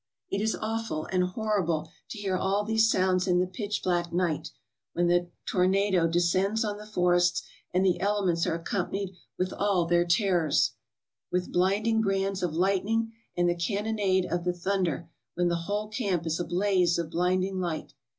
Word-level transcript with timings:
It 0.31 0.41
is 0.41 0.57
awful 0.59 1.05
and 1.11 1.23
horrible 1.25 1.91
to 2.09 2.17
hear 2.17 2.35
all 2.35 2.63
these 2.63 2.89
sounds 2.89 3.27
in 3.27 3.37
the 3.37 3.45
pitch 3.45 3.83
black 3.83 4.11
night, 4.11 4.49
when 4.93 5.05
the 5.05 5.29
tornado 5.45 6.07
descends 6.07 6.65
on 6.65 6.77
the 6.77 6.87
forests, 6.87 7.43
and 7.71 7.85
the 7.85 7.99
elements 7.99 8.47
are 8.47 8.55
accompanied 8.55 9.13
with 9.37 9.53
all 9.53 9.85
their 9.85 10.03
terrors, 10.05 10.71
with 11.31 11.53
blinding 11.53 12.01
brands 12.01 12.41
of 12.41 12.55
lightning 12.55 13.13
and 13.37 13.47
the 13.47 13.53
cannonade 13.53 14.25
of 14.25 14.43
the 14.43 14.53
thunder, 14.53 15.07
when 15.35 15.49
the 15.49 15.55
whole 15.67 15.87
camp 15.87 16.25
is 16.25 16.39
a 16.39 16.45
blaze 16.45 16.97
of 16.97 17.11
blinding 17.11 17.59
light. 17.59 17.93